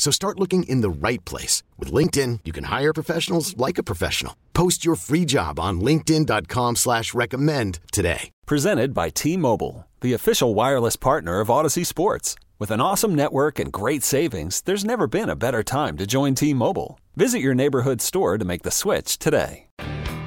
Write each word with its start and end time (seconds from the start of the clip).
So 0.00 0.10
start 0.10 0.40
looking 0.40 0.62
in 0.62 0.80
the 0.80 0.88
right 0.88 1.22
place. 1.26 1.62
With 1.76 1.92
LinkedIn, 1.92 2.40
you 2.46 2.52
can 2.52 2.64
hire 2.64 2.94
professionals 2.94 3.54
like 3.58 3.76
a 3.76 3.82
professional. 3.82 4.34
Post 4.54 4.82
your 4.82 4.94
free 4.96 5.26
job 5.26 5.60
on 5.60 5.82
linkedin.com 5.82 6.76
slash 6.76 7.12
recommend 7.12 7.80
today. 7.92 8.30
Presented 8.46 8.94
by 8.94 9.10
T-Mobile, 9.10 9.86
the 10.00 10.14
official 10.14 10.54
wireless 10.54 10.96
partner 10.96 11.40
of 11.40 11.48
Audacy 11.48 11.84
Sports. 11.84 12.34
With 12.58 12.70
an 12.70 12.80
awesome 12.80 13.14
network 13.14 13.58
and 13.58 13.70
great 13.70 14.02
savings, 14.02 14.62
there's 14.62 14.86
never 14.86 15.06
been 15.06 15.28
a 15.28 15.36
better 15.36 15.62
time 15.62 15.98
to 15.98 16.06
join 16.06 16.34
T-Mobile. 16.34 16.98
Visit 17.16 17.40
your 17.40 17.54
neighborhood 17.54 18.00
store 18.00 18.38
to 18.38 18.44
make 18.46 18.62
the 18.62 18.70
switch 18.70 19.18
today. 19.18 19.66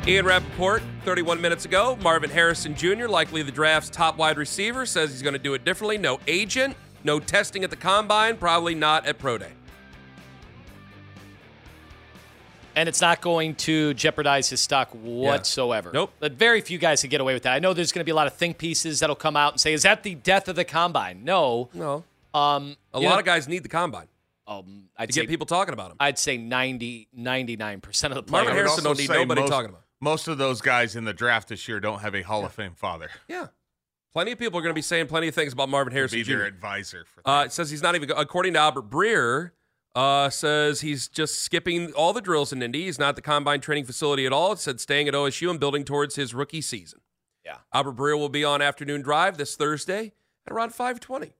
Ian 0.05 0.27
Rapoport, 0.27 0.83
31 1.03 1.41
minutes 1.41 1.65
ago. 1.65 1.97
Marvin 2.03 2.29
Harrison 2.29 2.75
Jr., 2.75 3.07
likely 3.07 3.41
the 3.41 3.51
draft's 3.51 3.89
top 3.89 4.17
wide 4.17 4.37
receiver, 4.37 4.85
says 4.85 5.09
he's 5.09 5.23
going 5.23 5.33
to 5.33 5.39
do 5.39 5.55
it 5.55 5.65
differently. 5.65 5.97
No 5.97 6.19
agent, 6.27 6.77
no 7.03 7.19
testing 7.19 7.63
at 7.63 7.71
the 7.71 7.75
combine, 7.75 8.37
probably 8.37 8.75
not 8.75 9.07
at 9.07 9.17
Pro 9.17 9.39
Day. 9.39 9.53
And 12.75 12.87
it's 12.89 13.01
not 13.01 13.21
going 13.21 13.55
to 13.55 13.93
jeopardize 13.93 14.49
his 14.49 14.61
stock 14.61 14.89
whatsoever. 14.91 15.91
Nope. 15.93 16.11
But 16.19 16.33
very 16.33 16.61
few 16.61 16.77
guys 16.77 17.01
can 17.01 17.09
get 17.09 17.21
away 17.21 17.33
with 17.33 17.43
that. 17.43 17.53
I 17.53 17.59
know 17.59 17.73
there's 17.73 17.91
going 17.91 18.01
to 18.01 18.05
be 18.05 18.11
a 18.11 18.15
lot 18.15 18.27
of 18.27 18.33
think 18.33 18.57
pieces 18.57 18.99
that'll 18.99 19.15
come 19.15 19.35
out 19.35 19.53
and 19.53 19.59
say, 19.61 19.73
"Is 19.73 19.83
that 19.83 20.03
the 20.03 20.15
death 20.15 20.47
of 20.47 20.55
the 20.55 20.65
combine?" 20.65 21.23
No. 21.23 21.69
No. 21.73 22.03
Um, 22.33 22.77
A 22.93 22.99
lot 22.99 23.13
know, 23.13 23.19
of 23.19 23.25
guys 23.25 23.47
need 23.47 23.61
the 23.63 23.69
combine 23.69 24.07
um, 24.47 24.89
I'd 24.97 25.07
to 25.09 25.13
say 25.13 25.21
get 25.21 25.29
people 25.29 25.45
talking 25.45 25.73
about 25.73 25.91
him. 25.91 25.97
I'd 25.99 26.17
say 26.17 26.35
90, 26.37 27.09
99 27.13 27.81
percent 27.81 28.13
of 28.13 28.25
the 28.25 28.31
Marvin 28.31 28.51
players. 28.53 28.71
I 28.71 28.73
would 28.75 28.83
Harrison 28.83 28.83
don't 28.83 28.97
need 28.97 29.09
nobody 29.09 29.41
most, 29.41 29.49
talking 29.51 29.69
about. 29.69 29.81
Most 30.01 30.27
of 30.27 30.37
those 30.37 30.59
guys 30.61 30.95
in 30.95 31.05
the 31.05 31.13
draft 31.13 31.49
this 31.49 31.67
year 31.67 31.79
don't 31.79 31.99
have 31.99 32.15
a 32.15 32.21
Hall 32.23 32.43
of 32.45 32.51
Fame 32.53 32.73
father. 32.75 33.09
Yeah. 33.27 33.47
Plenty 34.13 34.31
of 34.31 34.37
people 34.39 34.59
are 34.59 34.61
going 34.61 34.71
to 34.73 34.75
be 34.75 34.81
saying 34.83 35.07
plenty 35.07 35.27
of 35.27 35.33
things 35.35 35.53
about 35.53 35.69
Marvin 35.69 35.91
to 35.91 35.97
Harrison 35.97 36.19
be 36.19 36.23
Jr. 36.23 36.41
advisor 36.43 37.05
for 37.05 37.21
Uh, 37.25 37.39
that. 37.39 37.45
it 37.47 37.51
says 37.51 37.71
he's 37.71 37.81
not 37.81 37.95
even, 37.95 38.11
according 38.11 38.53
to 38.53 38.59
Albert 38.59 38.89
Breer, 38.89 39.51
uh, 39.95 40.29
says 40.29 40.81
he's 40.81 41.07
just 41.07 41.41
skipping 41.41 41.91
all 41.93 42.13
the 42.13 42.21
drills 42.21 42.51
in 42.51 42.61
Indy. 42.61 42.85
He's 42.85 42.99
not 42.99 43.09
at 43.09 43.15
the 43.15 43.21
combine 43.21 43.61
training 43.61 43.85
facility 43.85 44.25
at 44.25 44.33
all. 44.33 44.53
It 44.53 44.59
said 44.59 44.79
staying 44.79 45.07
at 45.07 45.13
OSU 45.13 45.49
and 45.49 45.59
building 45.59 45.83
towards 45.83 46.15
his 46.15 46.33
rookie 46.33 46.61
season. 46.61 47.01
Yeah. 47.45 47.57
Albert 47.73 47.95
Breer 47.95 48.17
will 48.17 48.29
be 48.29 48.43
on 48.43 48.61
afternoon 48.61 49.01
drive 49.01 49.37
this 49.37 49.55
Thursday 49.55 50.13
at 50.47 50.53
around 50.53 50.69
520. 50.69 51.33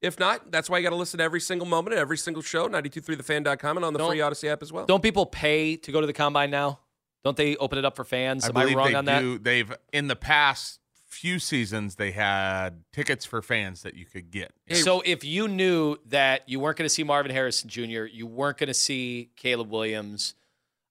If 0.00 0.18
not, 0.18 0.52
that's 0.52 0.70
why 0.70 0.78
you 0.78 0.84
got 0.84 0.90
to 0.90 0.96
listen 0.96 1.18
to 1.18 1.24
every 1.24 1.40
single 1.40 1.66
moment 1.66 1.94
of 1.94 1.98
every 1.98 2.16
single 2.16 2.42
show, 2.42 2.68
923thefan.com 2.68 3.76
and 3.76 3.84
on 3.84 3.92
the 3.92 3.98
Don't- 3.98 4.10
free 4.10 4.18
Audacy 4.18 4.48
app 4.48 4.62
as 4.62 4.72
well. 4.72 4.86
Don't 4.86 5.02
people 5.02 5.26
pay 5.26 5.76
to 5.76 5.92
go 5.92 6.00
to 6.00 6.06
the 6.06 6.12
combine 6.12 6.50
now? 6.50 6.78
Don't 7.24 7.36
they 7.36 7.56
open 7.56 7.78
it 7.78 7.84
up 7.84 7.96
for 7.96 8.04
fans? 8.04 8.44
I 8.44 8.48
Am 8.48 8.56
I 8.56 8.74
wrong 8.74 8.88
they 8.88 8.94
on 8.94 9.04
that? 9.06 9.42
They've 9.42 9.72
in 9.92 10.06
the 10.06 10.14
past 10.16 10.78
few 11.18 11.38
seasons 11.38 11.96
they 11.96 12.12
had 12.12 12.84
tickets 12.92 13.24
for 13.24 13.42
fans 13.42 13.82
that 13.82 13.94
you 13.94 14.04
could 14.04 14.30
get. 14.30 14.52
So 14.72 15.02
if 15.04 15.24
you 15.24 15.48
knew 15.48 15.96
that 16.06 16.48
you 16.48 16.60
weren't 16.60 16.76
going 16.78 16.86
to 16.86 16.94
see 16.94 17.02
Marvin 17.04 17.32
Harrison 17.32 17.68
Jr., 17.68 18.04
you 18.04 18.26
weren't 18.26 18.56
going 18.58 18.68
to 18.68 18.74
see 18.74 19.30
Caleb 19.36 19.70
Williams. 19.70 20.34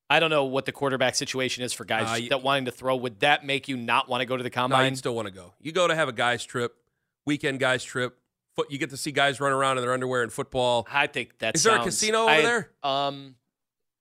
I 0.09 0.19
don't 0.19 0.29
know 0.29 0.45
what 0.45 0.65
the 0.65 0.71
quarterback 0.71 1.15
situation 1.15 1.63
is 1.63 1.73
for 1.73 1.83
guys 1.85 2.21
Uh, 2.23 2.27
that 2.29 2.41
wanting 2.43 2.65
to 2.65 2.71
throw. 2.71 2.95
Would 2.95 3.19
that 3.21 3.45
make 3.45 3.67
you 3.67 3.75
not 3.77 4.07
want 4.09 4.21
to 4.21 4.25
go 4.25 4.37
to 4.37 4.43
the 4.43 4.49
No, 4.49 4.53
combine? 4.53 4.91
you 4.91 4.95
still 4.97 5.15
want 5.15 5.27
to 5.27 5.33
go. 5.33 5.53
You 5.61 5.71
go 5.71 5.87
to 5.87 5.95
have 5.95 6.07
a 6.07 6.13
guys 6.13 6.43
trip, 6.45 6.75
weekend 7.25 7.59
guys 7.59 7.83
trip. 7.83 8.17
Foot, 8.55 8.71
you 8.71 8.77
get 8.77 8.89
to 8.91 8.97
see 8.97 9.11
guys 9.11 9.39
run 9.39 9.51
around 9.51 9.77
in 9.77 9.83
their 9.83 9.93
underwear 9.93 10.23
and 10.23 10.31
football. 10.33 10.87
I 10.91 11.07
think 11.07 11.37
that 11.39 11.55
Is 11.55 11.63
there 11.63 11.75
a 11.77 11.83
casino 11.83 12.23
over 12.23 12.29
I- 12.31 12.41
there? 12.41 12.71
Um, 12.83 13.35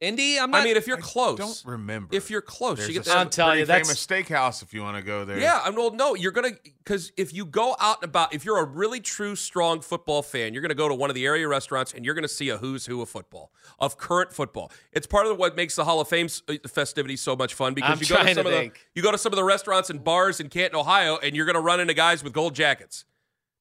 Indy. 0.01 0.39
I'm 0.39 0.51
not. 0.51 0.61
I 0.61 0.65
mean, 0.65 0.77
if 0.77 0.87
you're 0.87 0.99
I 0.99 1.01
close, 1.01 1.39
don't 1.39 1.63
remember. 1.65 2.15
if 2.15 2.29
you're 2.31 2.43
close, 2.43 2.77
There's 2.79 2.89
you 2.89 2.95
get 2.95 3.07
a 3.07 3.11
to 3.11 3.17
I'm 3.17 3.31
telling 3.31 3.59
you, 3.61 3.65
pretty 3.67 3.85
that's- 3.85 4.05
famous 4.07 4.29
steakhouse 4.29 4.63
if 4.63 4.75
you 4.75 4.83
want 4.83 4.97
to 4.99 5.03
go 5.03 5.25
there. 5.25 5.39
Yeah, 5.39 5.61
I'm 5.65 5.75
well, 5.75 5.91
no, 5.91 6.15
you're 6.15 6.33
gonna 6.33 6.51
because 6.85 7.13
if 7.17 7.33
you 7.33 7.47
go 7.47 7.75
out 7.81 8.03
and 8.03 8.11
about, 8.11 8.35
if 8.35 8.45
you're 8.45 8.59
a 8.59 8.65
really 8.65 9.01
true 9.01 9.35
strong 9.37 9.81
football 9.81 10.23
fan, 10.23 10.53
you're 10.53 10.61
gonna 10.63 10.75
go 10.75 10.89
to 10.89 10.95
one 10.95 11.09
of 11.11 11.15
the 11.15 11.25
area 11.25 11.49
restaurants 11.49 11.95
and 11.95 12.05
you're 12.05 12.15
gonna 12.15 12.29
see 12.29 12.51
a 12.51 12.59
who's 12.59 12.85
who 12.85 13.01
of 13.01 13.09
football, 13.09 13.53
of 13.79 13.97
current 13.97 14.33
football. 14.33 14.71
It's 14.93 15.07
part 15.07 15.27
of 15.27 15.39
what 15.39 15.57
makes 15.57 15.77
the 15.77 15.85
Hall 15.85 16.01
of 16.01 16.09
Fame 16.09 16.29
uh, 16.49 16.55
festivities 16.69 17.23
so 17.23 17.35
much 17.35 17.55
fun 17.55 17.73
because 17.73 17.93
I'm 17.93 17.99
you 18.01 18.07
go 18.07 18.17
to 18.23 18.35
some 18.35 18.45
to 18.45 18.51
of 18.59 18.65
the 18.65 18.73
you 18.95 19.03
go 19.03 19.13
to 19.13 19.19
some 19.19 19.33
of 19.33 19.37
the 19.37 19.45
restaurants 19.45 19.89
and 19.89 20.05
bars 20.05 20.41
in 20.41 20.51
Canton, 20.51 20.79
Ohio, 20.79 21.17
and 21.17 21.35
you're 21.35 21.47
gonna 21.47 21.61
run 21.61 21.81
into 21.81 21.95
guys 21.95 22.23
with 22.23 22.35
gold 22.35 22.55
jackets. 22.55 23.07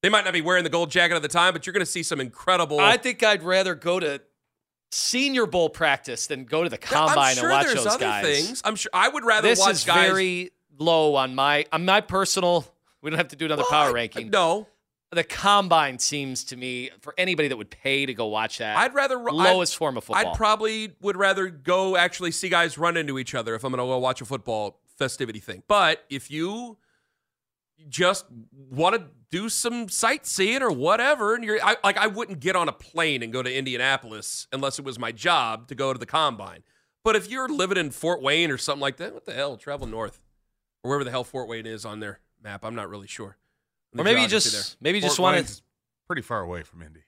They 0.02 0.09
might 0.09 0.25
not 0.25 0.34
be 0.34 0.41
wearing 0.41 0.66
the 0.66 0.69
gold 0.69 0.91
jacket 0.91 1.16
at 1.16 1.22
the 1.22 1.28
time, 1.29 1.53
but 1.53 1.66
you're 1.66 1.73
gonna 1.73 1.85
see 1.85 2.03
some 2.03 2.19
incredible. 2.19 2.79
I 2.81 2.97
think 2.97 3.23
I'd 3.23 3.41
rather 3.41 3.73
go 3.73 4.00
to 4.02 4.22
Senior 4.91 5.46
Bowl 5.46 5.69
practice 5.69 6.28
than 6.28 6.46
go 6.46 6.63
to 6.63 6.69
the 6.69 6.78
Yeah, 6.81 6.88
combine 6.88 7.35
sure 7.35 7.50
and 7.50 7.66
watch 7.68 7.75
those 7.75 7.85
other 7.85 8.00
guys. 8.06 8.23
things. 8.25 8.62
I'm 8.63 8.75
sure 8.75 8.91
I 8.94 9.09
would 9.09 9.25
rather 9.25 9.47
This 9.47 9.59
watch 9.59 9.72
is 9.72 9.84
guys. 9.84 10.07
very 10.09 10.51
low 10.78 11.16
on 11.16 11.35
my 11.35 11.66
on 11.72 11.85
my 11.85 12.01
personal. 12.01 12.66
We 13.01 13.09
don't 13.09 13.18
have 13.18 13.28
to 13.29 13.35
do 13.35 13.46
another 13.46 13.63
Well, 13.63 13.72
power 13.72 13.90
I- 13.90 13.94
ranking. 13.94 14.29
No, 14.29 14.68
The 15.12 15.23
combine 15.23 16.00
seems 16.00 16.44
to 16.46 16.57
me 16.57 16.90
for 17.00 17.13
anybody 17.18 17.47
that 17.47 17.56
would 17.56 17.69
pay 17.69 18.06
to 18.06 18.13
go 18.13 18.25
watch 18.25 18.57
that. 18.57 18.75
I'd 18.78 18.94
rather 18.94 19.18
I'd- 19.19 19.31
lowest 19.31 19.78
form 19.78 19.96
of 19.97 20.03
football. 20.03 20.31
I'd 20.31 20.35
probably 20.35 20.94
would 21.00 21.16
rather 21.16 21.47
go 21.47 21.96
actually 21.96 22.31
see 22.31 22.50
guys 22.50 22.78
run 22.78 22.97
into 22.97 23.17
each 23.17 23.34
other 23.34 23.56
if 23.56 23.63
I'm 23.63 23.72
going 23.72 23.78
to 23.85 23.90
go 23.90 23.97
watch 23.97 24.19
a 24.19 24.25
football 24.25 24.81
festivity 24.97 25.40
thing. 25.40 25.63
But 25.69 26.03
if 26.09 26.29
you 26.31 26.78
just 27.90 28.25
want 28.72 28.96
to 28.96 29.08
do 29.30 29.50
some 29.50 29.90
sightseeing 29.90 30.62
or 30.62 30.72
whatever, 30.72 31.36
and 31.36 31.44
you're 31.44 31.59
I, 31.63 31.75
like, 31.84 31.97
I 31.97 32.08
wouldn't 32.08 32.40
get 32.40 32.56
on 32.56 32.69
a 32.69 32.72
plane 32.72 33.22
and 33.22 33.34
go 33.34 33.44
to 33.44 33.53
Indianapolis 33.53 34.47
unless 34.52 34.80
it 34.80 34.86
was 34.86 34.97
my 34.97 35.12
job 35.12 35.68
to 35.68 35.75
go 35.75 35.94
to 35.94 36.00
the 36.00 36.06
combine. 36.06 36.64
But 37.03 37.16
if 37.16 37.30
you're 37.30 37.50
living 37.50 37.78
in 37.78 37.91
Fort 37.91 38.22
Wayne 38.22 38.50
or 38.50 38.58
something 38.58 38.81
like 38.81 38.97
that, 38.97 39.14
what 39.14 39.25
the 39.25 39.34
hell? 39.34 39.58
Travel 39.58 39.88
north 39.88 40.19
or 40.84 40.90
wherever 40.90 41.03
the 41.03 41.12
hell 41.12 41.24
Fort 41.24 41.47
Wayne 41.47 41.66
is 41.66 41.85
on 41.85 42.00
their 42.00 42.19
map. 42.44 42.66
I'm 42.66 42.75
not 42.75 42.90
really 42.90 43.08
sure. 43.08 43.38
Or 43.97 44.03
maybe 44.03 44.22
you 44.22 44.28
just 44.28 44.78
maybe 44.81 44.97
you 44.97 45.02
just 45.02 45.19
want 45.19 45.46
to 45.46 45.62
pretty 46.08 46.22
far 46.22 46.41
away 46.41 46.64
from 46.64 46.81
Indy. 46.81 47.02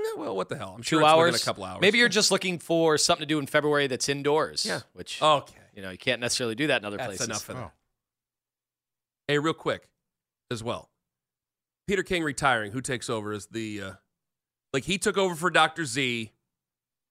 Eh, 0.00 0.02
well, 0.16 0.36
what 0.36 0.48
the 0.48 0.56
hell? 0.56 0.74
I'm 0.76 0.82
two 0.82 0.96
sure 0.96 1.00
it's 1.00 1.08
hours. 1.08 1.42
a 1.42 1.44
couple 1.44 1.64
hours. 1.64 1.80
Maybe 1.80 1.98
you're 1.98 2.08
just 2.08 2.30
looking 2.30 2.58
for 2.58 2.96
something 2.98 3.22
to 3.22 3.26
do 3.26 3.38
in 3.38 3.46
February 3.46 3.86
that's 3.86 4.08
indoors. 4.08 4.64
Yeah. 4.66 4.80
Which 4.92 5.20
okay. 5.22 5.54
you 5.74 5.82
know 5.82 5.90
you 5.90 5.98
can't 5.98 6.20
necessarily 6.20 6.54
do 6.54 6.68
that 6.68 6.80
in 6.80 6.84
other 6.84 6.96
That's 6.96 7.08
places. 7.08 7.26
enough 7.26 7.48
of 7.48 7.56
that. 7.56 7.72
Hey, 9.30 9.38
real 9.38 9.54
quick, 9.54 9.88
as 10.50 10.60
well. 10.60 10.90
Peter 11.86 12.02
King 12.02 12.24
retiring. 12.24 12.72
Who 12.72 12.80
takes 12.80 13.08
over 13.08 13.30
as 13.30 13.46
the 13.46 13.80
uh, 13.80 13.92
like 14.72 14.82
he 14.82 14.98
took 14.98 15.16
over 15.16 15.36
for 15.36 15.50
Doctor 15.50 15.84
Z? 15.84 16.22
It 16.22 16.30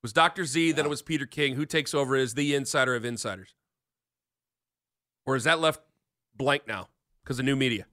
was 0.04 0.12
Doctor 0.12 0.44
Z, 0.44 0.74
then 0.74 0.86
it 0.86 0.90
was 0.90 1.02
Peter 1.02 1.26
King. 1.26 1.56
Who 1.56 1.66
takes 1.66 1.94
over 1.94 2.18
as 2.18 2.34
the 2.34 2.56
insider 2.56 2.94
of 2.94 3.06
insiders? 3.06 3.56
Or 5.26 5.38
is 5.38 5.46
that 5.46 5.62
left 5.62 5.80
blank 6.36 6.68
now 6.68 6.90
because 7.24 7.40
of 7.40 7.46
new 7.46 7.56
media? 7.56 7.86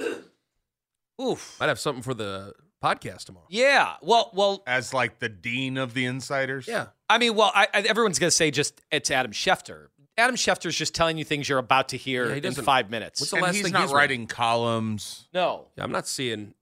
Oof. 1.22 1.58
I'd 1.60 1.68
have 1.68 1.78
something 1.78 2.02
for 2.02 2.14
the 2.14 2.54
podcast 2.82 3.24
tomorrow. 3.24 3.48
Yeah. 3.50 3.96
Well, 4.00 4.30
well. 4.32 4.62
As 4.66 4.94
like 4.94 5.18
the 5.18 5.28
dean 5.28 5.76
of 5.76 5.92
the 5.92 6.06
insiders. 6.06 6.66
Yeah. 6.66 6.86
I 7.10 7.18
mean, 7.18 7.34
well, 7.34 7.52
I, 7.54 7.68
I, 7.74 7.80
everyone's 7.80 8.18
going 8.18 8.28
to 8.28 8.34
say 8.34 8.50
just 8.50 8.80
it's 8.90 9.10
Adam 9.10 9.32
Schefter. 9.32 9.88
Adam 10.18 10.34
Schefter's 10.36 10.76
just 10.76 10.94
telling 10.94 11.16
you 11.16 11.24
things 11.24 11.48
you're 11.48 11.58
about 11.58 11.90
to 11.90 11.96
hear 11.96 12.28
Yeah, 12.28 12.34
he 12.40 12.46
in 12.46 12.52
five 12.54 12.90
minutes. 12.90 13.20
What's 13.20 13.30
the 13.30 13.36
And 13.36 13.44
last 13.44 13.54
he's 13.54 13.64
thing 13.64 13.72
not 13.72 13.82
he's 13.82 13.90
read? 13.92 13.96
writing 13.96 14.26
columns. 14.26 15.28
no. 15.32 15.66
Yeah, 15.76 15.84
I'm 15.84 15.92
not 15.92 16.06
seeing 16.08 16.54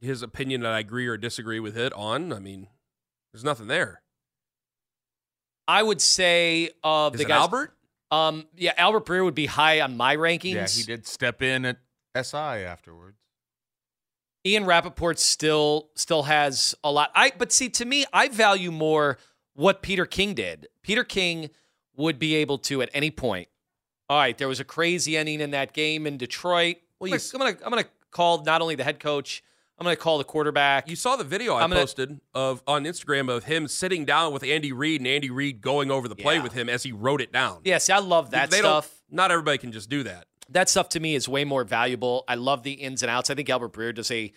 his 0.00 0.22
opinion 0.22 0.62
that 0.62 0.72
I 0.72 0.78
agree 0.78 1.06
or 1.06 1.16
disagree 1.16 1.60
with 1.60 1.76
it 1.76 1.92
on. 1.92 2.32
I 2.32 2.38
mean, 2.38 2.68
there's 3.32 3.44
nothing 3.44 3.66
there. 3.66 4.00
I 5.68 5.82
would 5.82 6.00
say 6.00 6.70
of 6.82 7.14
Is 7.14 7.18
the 7.18 7.24
it 7.26 7.28
guys. 7.28 7.40
Albert? 7.42 7.74
Um, 8.10 8.46
yeah, 8.56 8.72
Albert 8.76 9.06
Breer 9.06 9.24
would 9.24 9.34
be 9.34 9.46
high 9.46 9.80
on 9.80 9.96
my 9.96 10.16
rankings. 10.16 10.54
Yeah, 10.54 10.66
he 10.68 10.82
did 10.82 11.06
step 11.06 11.42
in 11.42 11.64
at 11.64 11.76
SI 12.20 12.36
afterwards. 12.36 13.18
Ian 14.46 14.64
Rapoport 14.64 15.18
still 15.18 15.90
still 15.94 16.22
has 16.24 16.74
a 16.82 16.90
lot. 16.90 17.10
I 17.14 17.32
but 17.36 17.52
see 17.52 17.68
to 17.70 17.84
me, 17.84 18.06
I 18.12 18.28
value 18.28 18.70
more 18.72 19.18
what 19.54 19.82
Peter 19.82 20.06
King 20.06 20.34
did. 20.34 20.66
Peter 20.82 21.04
King 21.04 21.50
would 22.00 22.18
be 22.18 22.34
able 22.36 22.58
to 22.58 22.82
at 22.82 22.90
any 22.92 23.10
point. 23.10 23.48
All 24.08 24.18
right, 24.18 24.36
there 24.36 24.48
was 24.48 24.58
a 24.60 24.64
crazy 24.64 25.16
ending 25.16 25.40
in 25.40 25.52
that 25.52 25.72
game 25.72 26.06
in 26.06 26.16
Detroit. 26.16 26.76
Well, 26.98 27.12
I'm 27.12 27.18
you 27.18 27.38
gonna, 27.38 27.44
I'm 27.50 27.54
gonna 27.54 27.64
I'm 27.66 27.70
gonna 27.70 27.84
call 28.10 28.42
not 28.42 28.60
only 28.60 28.74
the 28.74 28.82
head 28.84 28.98
coach, 28.98 29.42
I'm 29.78 29.84
gonna 29.84 29.94
call 29.96 30.18
the 30.18 30.24
quarterback. 30.24 30.88
You 30.90 30.96
saw 30.96 31.14
the 31.16 31.24
video 31.24 31.54
I 31.54 31.62
I'm 31.62 31.70
gonna- 31.70 31.80
posted 31.82 32.20
of 32.34 32.62
on 32.66 32.84
Instagram 32.84 33.30
of 33.30 33.44
him 33.44 33.68
sitting 33.68 34.04
down 34.04 34.32
with 34.32 34.42
Andy 34.42 34.72
Reid 34.72 35.00
and 35.00 35.06
Andy 35.06 35.30
Reid 35.30 35.60
going 35.60 35.90
over 35.90 36.08
the 36.08 36.16
play 36.16 36.36
Yeah. 36.36 36.42
with 36.42 36.52
him 36.52 36.68
as 36.68 36.82
he 36.82 36.90
wrote 36.92 37.20
it 37.20 37.32
down. 37.32 37.60
yeah, 37.64 37.78
see, 37.78 37.92
I 37.92 37.98
love 38.00 38.32
that 38.32 38.50
They 38.50 38.60
don't- 38.60 38.82
stuff. 38.82 38.96
Not 39.10 39.30
everybody 39.30 39.58
can 39.58 39.72
just 39.72 39.88
do 39.88 40.02
that. 40.04 40.26
that 40.50 40.68
stuff 40.68 40.88
to 40.90 40.98
me 41.00 41.14
is 41.14 41.28
way 41.28 41.44
more 41.44 41.62
valuable. 41.62 42.24
I 42.26 42.34
love 42.34 42.64
the 42.64 42.72
ins 42.72 43.02
and 43.04 43.10
outs. 43.10 43.30
I 43.30 43.36
think 43.36 43.48
Albert 43.48 43.72
Breer 43.72 43.94
does 43.94 44.10
a 44.10 44.32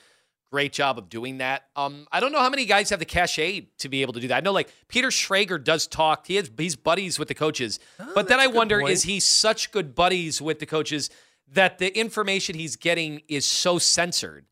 great 0.54 0.72
job 0.72 1.00
of 1.00 1.10
doing 1.10 1.40
that. 1.40 1.64
Um, 1.76 2.08
I 2.12 2.20
don't 2.20 2.32
know 2.32 2.38
how 2.40 2.50
many 2.52 2.66
guys 2.66 2.92
have 2.92 3.00
the 3.00 3.06
cachet 3.06 3.70
to 3.80 3.90
be 3.90 4.04
able 4.04 4.14
to 4.14 4.20
do 4.20 4.28
that. 4.28 4.38
I 4.38 4.40
know 4.42 4.52
like 4.52 4.72
Peter 4.88 5.08
Schrager 5.08 5.62
does 5.62 5.88
talk. 5.88 6.28
He 6.28 6.36
has 6.36 6.52
he's 6.58 6.76
buddies 6.76 7.18
with 7.18 7.28
the 7.28 7.34
coaches, 7.34 7.80
but 7.98 8.08
then 8.08 8.16
Oh, 8.16 8.22
that's 8.24 8.32
I 8.42 8.44
a 8.44 8.48
good 8.50 8.56
wonder 8.56 8.80
point. 8.82 8.92
is 8.94 9.04
he 9.04 9.20
such 9.20 9.72
good 9.72 9.96
buddies 9.96 10.40
with 10.44 10.60
the 10.60 10.68
coaches 10.68 11.10
that 11.52 11.80
the 11.80 11.90
information 12.00 12.56
he's 12.56 12.76
getting 12.76 13.22
is 13.28 13.46
so 13.48 13.80
censored. 13.80 14.46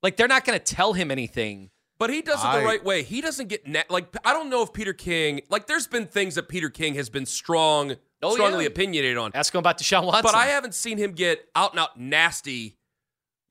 Like 0.00 0.16
they're 0.16 0.28
not 0.28 0.44
going 0.44 0.56
to 0.58 0.64
tell 0.64 0.92
him 0.92 1.10
anything. 1.10 1.70
But 1.98 2.10
he 2.10 2.22
does 2.22 2.38
it 2.44 2.46
I- 2.46 2.60
the 2.60 2.64
right 2.64 2.84
way. 2.84 3.02
He 3.02 3.20
doesn't 3.20 3.48
get 3.48 3.66
na- 3.66 3.82
like 3.90 4.06
I 4.24 4.32
don't 4.32 4.50
know 4.50 4.62
if 4.62 4.72
Peter 4.72 4.92
King 4.92 5.40
like 5.50 5.66
there's 5.66 5.88
been 5.88 6.06
things 6.06 6.36
that 6.36 6.48
Peter 6.48 6.70
King 6.70 6.94
has 6.94 7.10
been 7.10 7.26
strong, 7.26 7.96
Oh, 8.22 8.34
strongly 8.34 8.62
yeah. 8.64 8.68
opinionated 8.70 9.18
on. 9.18 9.32
Ask 9.34 9.52
him 9.52 9.58
about 9.58 9.78
Deshaun 9.78 10.04
Watson. 10.06 10.22
But 10.22 10.36
I 10.36 10.46
haven't 10.46 10.74
seen 10.74 10.98
him 10.98 11.10
get 11.12 11.44
out 11.56 11.72
and 11.72 11.80
out 11.80 11.98
nasty 11.98 12.76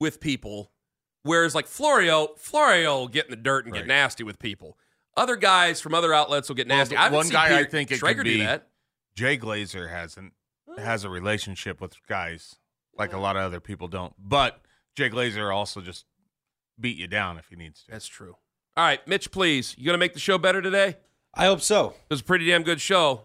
with 0.00 0.20
people. 0.20 0.72
Whereas 1.22 1.54
like 1.54 1.66
Florio, 1.66 2.28
Florio 2.36 2.98
will 3.00 3.08
get 3.08 3.26
in 3.26 3.30
the 3.30 3.36
dirt 3.36 3.64
and 3.66 3.74
get 3.74 3.86
nasty 3.86 4.24
with 4.24 4.38
people. 4.38 4.78
Other 5.16 5.36
guys 5.36 5.80
from 5.80 5.94
other 5.94 6.14
outlets 6.14 6.48
will 6.48 6.56
get 6.56 6.66
nasty. 6.68 6.94
the 6.94 7.00
I 7.00 7.04
haven't 7.04 7.16
one 7.16 7.24
seen 7.26 7.32
guy 7.32 7.58
I 7.58 7.64
think 7.64 7.90
it 7.90 8.00
Schrager 8.00 8.16
could 8.18 8.24
do 8.24 8.38
be- 8.38 8.44
that. 8.44 8.68
Jay 9.14 9.36
Glazer 9.36 9.90
hasn't 9.90 10.32
has 10.78 11.02
a 11.04 11.10
relationship 11.10 11.80
with 11.80 11.96
guys 12.06 12.54
like 12.96 13.12
a 13.12 13.18
lot 13.18 13.36
of 13.36 13.42
other 13.42 13.58
people 13.58 13.88
don't. 13.88 14.12
But 14.18 14.60
Jay 14.96 15.10
Glazer 15.10 15.52
also 15.52 15.80
just 15.80 16.04
beat 16.78 16.96
you 16.96 17.08
down 17.08 17.36
if 17.36 17.48
he 17.48 17.56
needs 17.56 17.82
to. 17.84 17.90
That's 17.90 18.06
true. 18.06 18.36
All 18.76 18.84
right, 18.84 19.06
Mitch, 19.08 19.32
please. 19.32 19.74
You 19.76 19.84
gonna 19.86 19.98
make 19.98 20.14
the 20.14 20.20
show 20.20 20.38
better 20.38 20.62
today? 20.62 20.98
I 21.34 21.46
hope 21.46 21.60
so. 21.62 21.88
It 21.90 22.10
was 22.10 22.20
a 22.20 22.24
pretty 22.24 22.46
damn 22.46 22.62
good 22.62 22.80
show. 22.80 23.24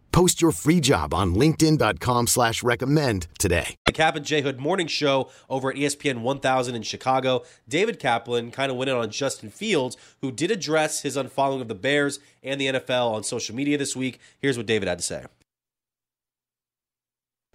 Post 0.11 0.41
your 0.41 0.51
free 0.51 0.79
job 0.79 1.13
on 1.13 1.35
linkedin.com 1.35 2.27
slash 2.27 2.63
recommend 2.63 3.27
today. 3.39 3.75
the 3.85 3.91
Kap 3.91 4.15
and 4.15 4.25
J 4.25 4.41
Hood 4.41 4.59
morning 4.59 4.87
show 4.87 5.29
over 5.49 5.69
at 5.69 5.77
ESPN 5.77 6.21
1000 6.21 6.75
in 6.75 6.81
Chicago. 6.81 7.43
David 7.67 7.99
Kaplan 7.99 8.51
kind 8.51 8.71
of 8.71 8.77
went 8.77 8.89
in 8.89 8.95
on 8.95 9.09
Justin 9.09 9.49
Fields, 9.49 9.97
who 10.21 10.31
did 10.31 10.51
address 10.51 11.01
his 11.01 11.15
unfollowing 11.15 11.61
of 11.61 11.67
the 11.67 11.75
Bears 11.75 12.19
and 12.43 12.59
the 12.59 12.67
NFL 12.67 13.11
on 13.11 13.23
social 13.23 13.55
media 13.55 13.77
this 13.77 13.95
week. 13.95 14.19
Here's 14.39 14.57
what 14.57 14.65
David 14.65 14.87
had 14.87 14.99
to 14.99 15.03
say. 15.03 15.25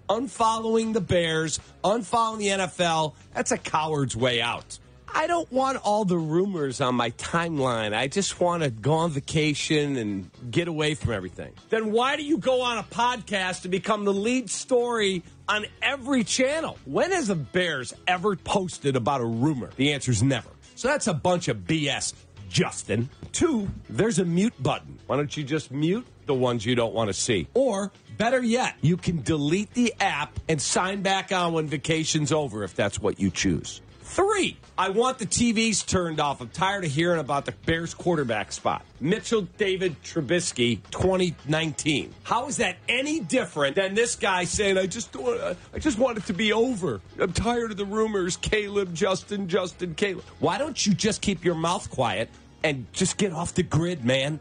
unfollowing 0.08 0.92
the 0.92 1.00
Bears, 1.00 1.58
unfollowing 1.82 2.38
the 2.38 2.48
NFL, 2.48 3.14
that's 3.34 3.50
a 3.52 3.58
coward's 3.58 4.16
way 4.16 4.40
out. 4.40 4.78
I 5.12 5.26
don't 5.26 5.50
want 5.50 5.78
all 5.84 6.04
the 6.04 6.18
rumors 6.18 6.80
on 6.80 6.94
my 6.94 7.10
timeline. 7.12 7.94
I 7.94 8.08
just 8.08 8.40
want 8.40 8.62
to 8.62 8.70
go 8.70 8.94
on 8.94 9.10
vacation 9.10 9.96
and 9.96 10.30
get 10.50 10.68
away 10.68 10.94
from 10.94 11.12
everything. 11.12 11.52
Then 11.70 11.92
why 11.92 12.16
do 12.16 12.24
you 12.24 12.38
go 12.38 12.62
on 12.62 12.78
a 12.78 12.82
podcast 12.82 13.62
to 13.62 13.68
become 13.68 14.04
the 14.04 14.12
lead 14.12 14.50
story 14.50 15.22
on 15.48 15.66
every 15.82 16.24
channel? 16.24 16.78
When 16.84 17.12
has 17.12 17.28
the 17.28 17.34
Bears 17.34 17.94
ever 18.06 18.36
posted 18.36 18.96
about 18.96 19.20
a 19.20 19.26
rumor? 19.26 19.70
The 19.76 19.92
answer 19.92 20.10
is 20.10 20.22
never. 20.22 20.48
So 20.74 20.88
that's 20.88 21.06
a 21.06 21.14
bunch 21.14 21.48
of 21.48 21.58
BS, 21.58 22.12
Justin. 22.48 23.08
Two, 23.32 23.68
there's 23.88 24.18
a 24.18 24.24
mute 24.24 24.54
button. 24.62 24.98
Why 25.06 25.16
don't 25.16 25.34
you 25.34 25.44
just 25.44 25.70
mute 25.70 26.06
the 26.26 26.34
ones 26.34 26.66
you 26.66 26.74
don't 26.74 26.92
want 26.92 27.08
to 27.08 27.14
see? 27.14 27.48
Or 27.54 27.92
better 28.18 28.42
yet, 28.42 28.74
you 28.82 28.96
can 28.96 29.22
delete 29.22 29.72
the 29.72 29.94
app 30.00 30.38
and 30.48 30.60
sign 30.60 31.02
back 31.02 31.32
on 31.32 31.52
when 31.52 31.66
vacation's 31.66 32.32
over 32.32 32.64
if 32.64 32.74
that's 32.74 33.00
what 33.00 33.18
you 33.20 33.30
choose. 33.30 33.80
Three, 34.08 34.56
I 34.78 34.90
want 34.90 35.18
the 35.18 35.26
TVs 35.26 35.84
turned 35.84 36.20
off. 36.20 36.40
I'm 36.40 36.48
tired 36.48 36.84
of 36.84 36.90
hearing 36.90 37.18
about 37.18 37.44
the 37.44 37.52
Bears 37.66 37.92
quarterback 37.92 38.52
spot. 38.52 38.82
Mitchell 39.00 39.42
David 39.58 40.00
Trubisky 40.02 40.78
2019. 40.92 42.14
How 42.22 42.46
is 42.46 42.58
that 42.58 42.76
any 42.88 43.20
different 43.20 43.74
than 43.76 43.94
this 43.94 44.14
guy 44.16 44.44
saying, 44.44 44.78
I 44.78 44.86
just 44.86 45.14
want, 45.16 45.40
uh, 45.40 45.54
I 45.74 45.80
just 45.80 45.98
want 45.98 46.18
it 46.18 46.26
to 46.26 46.32
be 46.32 46.52
over. 46.52 47.00
I'm 47.20 47.32
tired 47.32 47.72
of 47.72 47.76
the 47.76 47.84
rumors. 47.84 48.36
Caleb, 48.36 48.94
Justin, 48.94 49.48
Justin, 49.48 49.94
Caleb. 49.94 50.24
Why 50.38 50.56
don't 50.56 50.86
you 50.86 50.94
just 50.94 51.20
keep 51.20 51.44
your 51.44 51.56
mouth 51.56 51.90
quiet 51.90 52.30
and 52.64 52.86
just 52.92 53.16
get 53.18 53.32
off 53.32 53.54
the 53.54 53.64
grid, 53.64 54.04
man? 54.04 54.40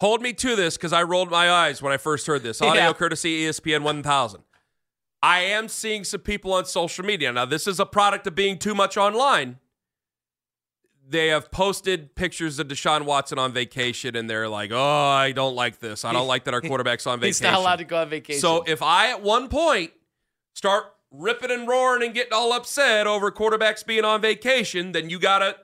Hold 0.00 0.22
me 0.22 0.32
to 0.32 0.56
this 0.56 0.76
because 0.78 0.94
I 0.94 1.02
rolled 1.02 1.30
my 1.30 1.50
eyes 1.50 1.82
when 1.82 1.92
I 1.92 1.98
first 1.98 2.26
heard 2.26 2.42
this. 2.42 2.62
Audio 2.62 2.82
Yeah. 2.84 2.92
courtesy 2.94 3.42
ESPN 3.44 3.82
1000. 3.82 4.42
I 5.22 5.40
am 5.40 5.68
seeing 5.68 6.04
some 6.04 6.20
people 6.20 6.52
on 6.52 6.64
social 6.64 7.04
media. 7.04 7.32
Now, 7.32 7.44
this 7.44 7.66
is 7.66 7.78
a 7.78 7.86
product 7.86 8.26
of 8.26 8.34
being 8.34 8.58
too 8.58 8.74
much 8.74 8.96
online. 8.96 9.58
They 11.06 11.28
have 11.28 11.50
posted 11.50 12.14
pictures 12.14 12.58
of 12.58 12.68
Deshaun 12.68 13.04
Watson 13.04 13.38
on 13.38 13.52
vacation, 13.52 14.14
and 14.14 14.30
they're 14.30 14.48
like, 14.48 14.70
oh, 14.72 14.78
I 14.78 15.32
don't 15.32 15.56
like 15.56 15.80
this. 15.80 16.04
I 16.04 16.12
don't 16.12 16.28
like 16.28 16.44
that 16.44 16.54
our 16.54 16.60
quarterback's 16.60 17.06
on 17.06 17.18
vacation. 17.18 17.46
he's 17.46 17.52
not 17.52 17.60
allowed 17.60 17.76
to 17.76 17.84
go 17.84 17.96
on 17.98 18.08
vacation. 18.08 18.40
So 18.40 18.62
if 18.66 18.80
I, 18.80 19.10
at 19.10 19.20
one 19.22 19.48
point, 19.48 19.90
start 20.54 20.84
ripping 21.10 21.50
and 21.50 21.66
roaring 21.66 22.04
and 22.04 22.14
getting 22.14 22.32
all 22.32 22.52
upset 22.52 23.06
over 23.06 23.30
quarterbacks 23.32 23.84
being 23.84 24.04
on 24.04 24.20
vacation, 24.20 24.92
then 24.92 25.10
you 25.10 25.18
got 25.18 25.40
to 25.40 25.56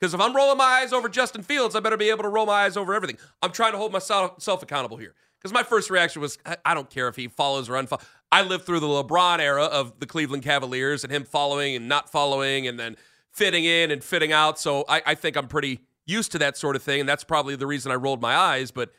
because 0.00 0.14
if 0.14 0.20
I'm 0.20 0.34
rolling 0.34 0.56
my 0.56 0.64
eyes 0.64 0.94
over 0.94 1.10
Justin 1.10 1.42
Fields, 1.42 1.76
I 1.76 1.80
better 1.80 1.98
be 1.98 2.08
able 2.08 2.22
to 2.22 2.28
roll 2.28 2.46
my 2.46 2.64
eyes 2.64 2.76
over 2.76 2.94
everything. 2.94 3.18
I'm 3.42 3.52
trying 3.52 3.72
to 3.72 3.78
hold 3.78 3.92
myself 3.92 4.62
accountable 4.62 4.96
here. 4.96 5.14
Because 5.40 5.54
my 5.54 5.62
first 5.62 5.88
reaction 5.88 6.20
was, 6.20 6.38
I, 6.66 6.74
don't 6.74 6.90
care 6.90 7.08
if 7.08 7.16
he 7.16 7.28
follows 7.28 7.70
or 7.70 7.72
unfollows. 7.72 8.04
I 8.30 8.42
lived 8.42 8.66
through 8.66 8.80
the 8.80 8.86
LeBron 8.86 9.38
era 9.38 9.64
of 9.64 9.98
the 9.98 10.06
Cleveland 10.06 10.42
Cavaliers 10.42 11.02
and 11.02 11.10
him 11.10 11.24
following 11.24 11.74
and 11.74 11.88
not 11.88 12.10
following 12.10 12.66
and 12.66 12.78
then 12.78 12.96
fitting 13.32 13.64
in 13.64 13.90
and 13.90 14.04
fitting 14.04 14.32
out. 14.32 14.58
So 14.58 14.84
I, 14.86 15.02
I 15.06 15.14
think 15.14 15.36
I'm 15.36 15.48
pretty 15.48 15.80
used 16.04 16.30
to 16.32 16.38
that 16.38 16.58
sort 16.58 16.76
of 16.76 16.82
thing. 16.82 17.00
And 17.00 17.08
that's 17.08 17.24
probably 17.24 17.56
the 17.56 17.66
reason 17.66 17.90
I 17.90 17.94
rolled 17.94 18.20
my 18.20 18.36
eyes. 18.36 18.70
But 18.70 18.92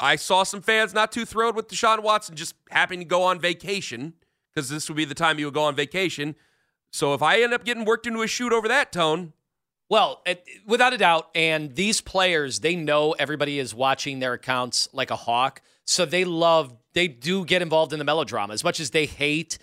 I 0.00 0.16
saw 0.16 0.42
some 0.42 0.62
fans 0.62 0.94
not 0.94 1.12
too 1.12 1.26
thrilled 1.26 1.54
with 1.54 1.68
Deshaun 1.68 2.02
Watson 2.02 2.34
just 2.34 2.54
happening 2.70 3.00
to 3.00 3.04
go 3.04 3.22
on 3.22 3.38
vacation 3.38 4.14
because 4.54 4.70
this 4.70 4.88
would 4.88 4.96
be 4.96 5.04
the 5.04 5.14
time 5.14 5.36
he 5.36 5.44
would 5.44 5.54
go 5.54 5.64
on 5.64 5.76
vacation. 5.76 6.34
So 6.90 7.12
if 7.12 7.22
I 7.22 7.42
end 7.42 7.52
up 7.52 7.64
getting 7.64 7.84
worked 7.84 8.06
into 8.06 8.22
a 8.22 8.26
shoot 8.26 8.52
over 8.52 8.68
that 8.68 8.90
tone, 8.90 9.34
Well, 9.90 10.20
it, 10.26 10.44
without 10.66 10.92
a 10.92 10.98
doubt, 10.98 11.30
and 11.34 11.74
these 11.74 12.00
players, 12.00 12.60
they 12.60 12.76
know 12.76 13.12
everybody 13.12 13.58
is 13.58 13.74
watching 13.74 14.18
their 14.18 14.34
accounts 14.34 14.88
like 14.92 15.10
a 15.10 15.16
hawk, 15.16 15.62
so 15.86 16.04
they 16.04 16.24
love, 16.24 16.74
they 16.92 17.08
do 17.08 17.44
get 17.44 17.62
involved 17.62 17.94
in 17.94 17.98
the 17.98 18.04
melodrama 18.04 18.52
as 18.52 18.62
much 18.62 18.80
as 18.80 18.90
they 18.90 19.06
hate 19.06 19.56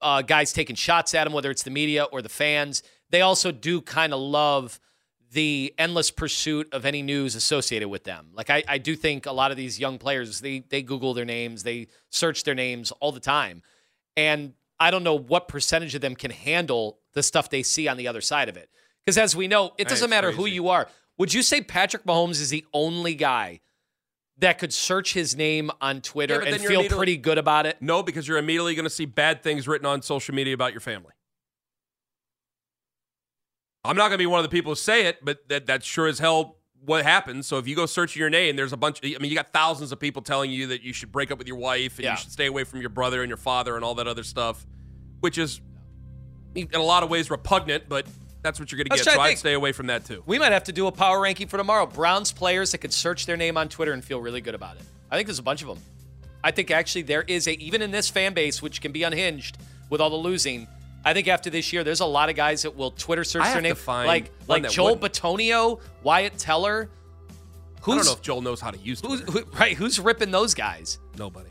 uh, 0.00 0.22
guys 0.22 0.52
taking 0.52 0.76
shots 0.76 1.14
at 1.14 1.24
them, 1.24 1.34
whether 1.34 1.50
it's 1.50 1.62
the 1.62 1.70
media 1.70 2.04
or 2.04 2.22
the 2.22 2.28
fans. 2.30 2.82
They 3.10 3.20
also 3.20 3.52
do 3.52 3.82
kind 3.82 4.14
of 4.14 4.20
love 4.20 4.80
the 5.32 5.74
endless 5.78 6.10
pursuit 6.10 6.68
of 6.72 6.84
any 6.84 7.02
news 7.02 7.34
associated 7.34 7.88
with 7.88 8.04
them. 8.04 8.28
Like 8.32 8.50
I, 8.50 8.62
I 8.66 8.78
do 8.78 8.96
think 8.96 9.26
a 9.26 9.32
lot 9.32 9.50
of 9.50 9.56
these 9.56 9.78
young 9.78 9.98
players, 9.98 10.40
they 10.40 10.60
they 10.60 10.82
Google 10.82 11.14
their 11.14 11.24
names, 11.24 11.62
they 11.62 11.88
search 12.08 12.44
their 12.44 12.54
names 12.54 12.92
all 12.92 13.12
the 13.12 13.20
time, 13.20 13.62
and 14.16 14.54
I 14.80 14.90
don't 14.90 15.04
know 15.04 15.18
what 15.18 15.46
percentage 15.46 15.94
of 15.94 16.00
them 16.00 16.16
can 16.16 16.30
handle 16.30 16.98
the 17.12 17.22
stuff 17.22 17.50
they 17.50 17.62
see 17.62 17.86
on 17.86 17.96
the 17.96 18.08
other 18.08 18.20
side 18.22 18.48
of 18.48 18.56
it. 18.56 18.70
Because 19.04 19.18
as 19.18 19.34
we 19.34 19.48
know, 19.48 19.72
it 19.78 19.88
doesn't 19.88 20.10
matter 20.10 20.30
who 20.30 20.46
you 20.46 20.68
are. 20.68 20.88
Would 21.18 21.34
you 21.34 21.42
say 21.42 21.60
Patrick 21.60 22.04
Mahomes 22.04 22.40
is 22.40 22.50
the 22.50 22.64
only 22.72 23.14
guy 23.14 23.60
that 24.38 24.58
could 24.58 24.72
search 24.72 25.12
his 25.12 25.36
name 25.36 25.70
on 25.80 26.00
Twitter 26.00 26.42
Yeah, 26.42 26.54
and 26.54 26.62
feel 26.62 26.84
pretty 26.88 27.16
good 27.16 27.36
about 27.38 27.66
it? 27.66 27.76
No, 27.80 28.02
because 28.02 28.26
you're 28.26 28.38
immediately 28.38 28.74
going 28.74 28.84
to 28.84 28.90
see 28.90 29.04
bad 29.04 29.42
things 29.42 29.68
written 29.68 29.86
on 29.86 30.00
social 30.02 30.34
media 30.34 30.54
about 30.54 30.72
your 30.72 30.80
family. 30.80 31.12
I'm 33.84 33.96
not 33.96 34.08
going 34.08 34.12
to 34.12 34.18
be 34.18 34.26
one 34.26 34.38
of 34.38 34.44
the 34.44 34.50
people 34.50 34.72
who 34.72 34.76
say 34.76 35.06
it, 35.06 35.24
but 35.24 35.48
that 35.48 35.66
that's 35.66 35.86
sure 35.86 36.06
as 36.06 36.18
hell 36.18 36.56
what 36.84 37.02
happens. 37.04 37.46
So 37.46 37.58
if 37.58 37.66
you 37.68 37.76
go 37.76 37.86
searching 37.86 38.20
your 38.20 38.30
name, 38.30 38.56
there's 38.56 38.72
a 38.72 38.76
bunch. 38.76 39.00
I 39.04 39.18
mean, 39.18 39.30
you 39.30 39.34
got 39.34 39.52
thousands 39.52 39.92
of 39.92 40.00
people 40.00 40.22
telling 40.22 40.50
you 40.50 40.68
that 40.68 40.82
you 40.82 40.92
should 40.92 41.12
break 41.12 41.30
up 41.30 41.38
with 41.38 41.46
your 41.46 41.56
wife 41.56 41.96
and 41.98 42.04
Yeah. 42.04 42.12
you 42.12 42.16
should 42.18 42.32
stay 42.32 42.46
away 42.46 42.64
from 42.64 42.80
your 42.80 42.90
brother 42.90 43.22
and 43.22 43.28
your 43.28 43.36
father 43.36 43.76
and 43.76 43.84
all 43.84 43.94
that 43.96 44.06
other 44.06 44.22
stuff, 44.22 44.66
which 45.20 45.38
is 45.38 45.60
in 46.54 46.68
a 46.74 46.82
lot 46.82 47.02
of 47.02 47.10
ways 47.10 47.30
repugnant, 47.30 47.88
but 47.88 48.06
that's 48.42 48.58
what 48.58 48.70
you're 48.72 48.78
going 48.78 48.88
to 48.88 48.96
get. 48.96 49.04
try 49.04 49.14
So 49.14 49.20
I'd 49.20 49.38
stay 49.38 49.52
away 49.54 49.72
from 49.72 49.86
that 49.88 50.04
too. 50.04 50.22
We 50.26 50.38
might 50.38 50.52
have 50.52 50.64
to 50.64 50.72
do 50.72 50.86
a 50.86 50.92
power 50.92 51.20
ranking 51.20 51.48
for 51.48 51.56
tomorrow. 51.56 51.86
Browns 51.86 52.32
players 52.32 52.72
that 52.72 52.78
could 52.78 52.92
search 52.92 53.26
their 53.26 53.36
name 53.36 53.56
on 53.56 53.68
Twitter 53.68 53.92
and 53.92 54.04
feel 54.04 54.20
really 54.20 54.40
good 54.40 54.54
about 54.54 54.76
it. 54.76 54.82
I 55.10 55.16
think 55.16 55.26
there's 55.26 55.38
a 55.38 55.42
bunch 55.42 55.62
of 55.62 55.68
them. 55.68 55.78
I 56.42 56.50
think 56.50 56.70
actually 56.70 57.02
there 57.02 57.22
is 57.26 57.46
a 57.46 57.52
even 57.54 57.82
in 57.82 57.90
this 57.90 58.08
fan 58.08 58.32
base, 58.32 58.62
which 58.62 58.80
can 58.80 58.92
be 58.92 59.02
unhinged 59.02 59.58
with 59.90 60.00
all 60.00 60.10
the 60.10 60.16
losing. 60.16 60.66
I 61.04 61.14
think 61.14 61.28
after 61.28 61.50
this 61.50 61.72
year, 61.72 61.84
there's 61.84 62.00
a 62.00 62.06
lot 62.06 62.28
of 62.30 62.36
guys 62.36 62.62
that 62.62 62.76
will 62.76 62.90
Twitter 62.92 63.24
search 63.24 63.42
I 63.42 63.46
their 63.46 63.54
have 63.54 63.62
to 63.62 63.68
name, 63.68 63.74
find 63.74 64.06
like 64.06 64.30
like 64.48 64.68
Joel 64.70 64.96
wouldn't. 64.96 65.12
Bitonio, 65.12 65.80
Wyatt 66.02 66.38
Teller. 66.38 66.88
I 67.82 67.86
don't 67.86 68.04
know 68.04 68.12
if 68.12 68.20
Joel 68.22 68.42
knows 68.42 68.60
how 68.60 68.70
to 68.70 68.78
use 68.78 69.00
who's 69.00 69.20
who, 69.20 69.42
right? 69.58 69.76
Who's 69.76 69.98
ripping 69.98 70.30
those 70.30 70.54
guys? 70.54 70.98
Nobody. 71.18 71.48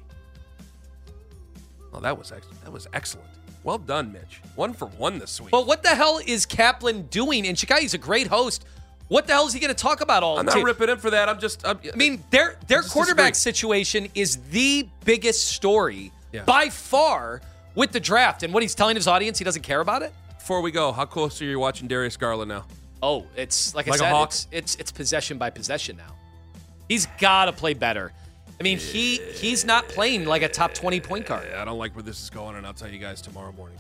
Well, 1.92 2.02
that 2.02 2.18
was 2.18 2.32
ex- 2.32 2.48
that 2.64 2.72
was 2.72 2.88
excellent. 2.94 3.28
Well 3.64 3.78
done, 3.78 4.12
Mitch. 4.14 4.42
One 4.56 4.74
for 4.74 4.88
one 4.88 5.20
this 5.20 5.40
week. 5.42 5.52
But 5.52 5.68
what 5.68 5.84
the 5.84 5.90
hell 5.90 6.20
is 6.26 6.46
Kaplan 6.46 7.04
doing 7.08 7.46
in 7.46 7.56
Chicago? 7.56 7.82
He's 7.82 7.94
a 7.94 7.98
great 8.00 8.28
host. 8.28 8.66
What 9.10 9.26
the 9.28 9.34
hell 9.34 9.48
is 9.48 9.54
he 9.54 9.60
going 9.60 9.74
to 9.74 9.82
talk 9.82 10.02
about 10.02 10.22
all 10.24 10.38
I'm 10.40 10.46
not 10.46 10.64
ripping 10.64 10.88
him 10.90 10.98
for 11.00 11.10
that. 11.10 11.28
I'm 11.30 11.40
just. 11.40 11.66
I'm, 11.68 11.80
I 11.92 11.96
mean, 11.96 12.24
their 12.30 12.58
their 12.68 12.84
quarterback 12.84 13.36
situation 13.36 14.08
is 14.16 14.38
the 14.52 14.88
biggest 15.04 15.50
story 15.50 16.12
Yeah. 16.32 16.44
by 16.44 16.70
far 16.70 17.42
with 17.76 17.92
the 17.92 18.00
draft. 18.00 18.44
And 18.44 18.54
what 18.54 18.62
he's 18.64 18.76
telling 18.76 18.96
his 18.96 19.08
audience, 19.08 19.38
he 19.40 19.44
doesn't 19.46 19.64
care 19.64 19.82
about 19.82 20.04
it. 20.04 20.14
before 20.38 20.62
we 20.62 20.72
go, 20.72 20.92
how 20.92 21.06
close 21.06 21.42
are 21.42 21.46
you 21.46 21.60
watching 21.60 21.88
Darius 21.88 22.18
Garland 22.18 22.50
now? 22.50 22.66
Oh, 23.02 23.26
it's 23.36 23.74
like, 23.76 23.88
Like 23.88 24.02
I 24.02 24.12
said, 24.12 24.24
it's, 24.24 24.48
it's 24.52 24.76
it's 24.76 24.92
possession 24.92 25.38
by 25.38 25.50
possession 25.50 25.98
now. 25.98 26.16
He's 26.88 27.06
got 27.20 27.46
to 27.46 27.52
play 27.52 27.74
better. 27.74 28.12
I 28.60 28.64
mean, 28.64 28.78
he 28.78 29.18
he's 29.34 29.64
not 29.64 29.88
playing 29.88 30.26
like 30.26 30.42
a 30.42 30.50
top 30.50 30.74
20 30.74 31.00
point 31.00 31.26
guard. 31.26 31.48
I 31.54 31.64
don't 31.64 31.78
like 31.78 31.96
where 31.96 32.04
this 32.04 32.22
is 32.22 32.30
going, 32.30 32.58
and 32.58 32.68
I'll 32.68 32.74
tell 32.74 32.90
you 32.90 33.00
guys 33.00 33.22
tomorrow 33.22 33.54
morning. 33.54 33.78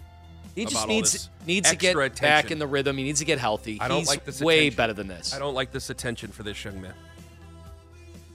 He 0.55 0.65
just 0.65 0.87
needs 0.87 1.29
needs 1.45 1.69
to 1.69 1.75
get 1.75 1.97
extra 1.97 2.09
back 2.27 2.51
in 2.51 2.59
the 2.59 2.67
rhythm. 2.67 2.97
He 2.97 3.03
needs 3.03 3.19
to 3.19 3.25
get 3.25 3.39
healthy. 3.39 3.79
I 3.79 3.87
don't 3.87 3.99
he's 3.99 4.07
like 4.07 4.25
this 4.25 4.41
way 4.41 4.59
attention. 4.59 4.77
better 4.77 4.93
than 4.93 5.07
this. 5.07 5.33
I 5.33 5.39
don't 5.39 5.53
like 5.53 5.71
this 5.71 5.89
attention 5.89 6.31
for 6.31 6.43
this 6.43 6.63
young 6.63 6.81
man. 6.81 6.93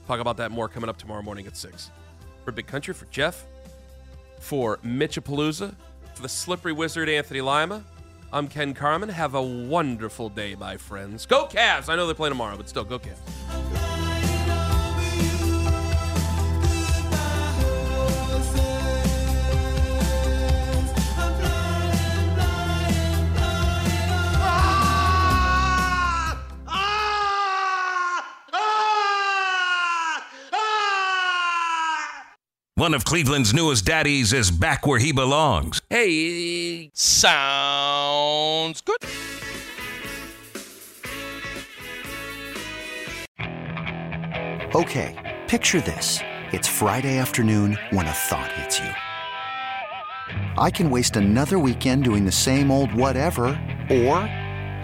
Talk 0.07 0.19
about 0.19 0.37
that 0.37 0.51
more 0.51 0.69
coming 0.69 0.89
up 0.89 0.97
tomorrow 0.97 1.23
morning 1.23 1.47
at 1.47 1.57
6. 1.57 1.89
For 2.43 2.51
Big 2.51 2.67
Country, 2.67 2.93
for 2.93 3.05
Jeff, 3.05 3.45
for 4.39 4.77
Mitchapalooza, 4.77 5.73
for 6.13 6.21
the 6.21 6.29
slippery 6.29 6.73
wizard 6.73 7.09
Anthony 7.09 7.41
Lima, 7.41 7.83
I'm 8.31 8.47
Ken 8.47 8.73
Carmen. 8.75 9.09
Have 9.09 9.33
a 9.33 9.41
wonderful 9.41 10.29
day, 10.29 10.55
my 10.55 10.77
friends. 10.77 11.25
Go 11.25 11.47
Cavs! 11.47 11.89
I 11.89 11.95
know 11.95 12.05
they 12.05 12.13
play 12.13 12.29
tomorrow, 12.29 12.55
but 12.55 12.69
still, 12.69 12.83
go 12.83 12.99
Cavs. 12.99 13.84
One 32.85 32.93
of 32.93 33.03
Cleveland's 33.03 33.51
newest 33.51 33.83
daddies 33.83 34.31
is 34.31 34.51
back 34.51 34.85
where 34.85 34.99
he 34.99 35.11
belongs. 35.11 35.81
Hey, 35.89 36.91
Sounds 36.93 38.81
good. 38.81 39.03
Okay, 44.75 45.15
picture 45.47 45.81
this. 45.81 46.19
It's 46.51 46.67
Friday 46.67 47.17
afternoon 47.17 47.75
when 47.89 48.05
a 48.05 48.11
thought 48.11 48.51
hits 48.51 48.77
you. 48.77 48.91
I 50.61 50.69
can 50.69 50.91
waste 50.91 51.15
another 51.15 51.57
weekend 51.57 52.03
doing 52.03 52.23
the 52.23 52.31
same 52.31 52.69
old 52.69 52.93
whatever, 52.93 53.45
or 53.89 54.19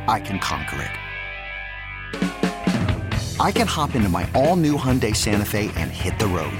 I 0.08 0.20
can 0.26 0.40
conquer 0.40 0.90
it. 2.16 3.40
I 3.40 3.52
can 3.52 3.68
hop 3.68 3.94
into 3.94 4.10
my 4.10 4.28
all 4.34 4.56
new 4.56 4.76
Hyundai 4.76 5.16
Santa 5.16 5.46
Fe 5.46 5.72
and 5.76 5.92
hit 5.92 6.18
the 6.18 6.26
road. 6.26 6.60